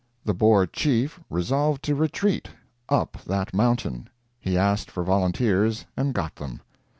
[0.25, 2.47] The Boer chief resolved to retreat
[2.89, 4.09] up that mountain.
[4.39, 6.61] He asked for volunteers, and got them.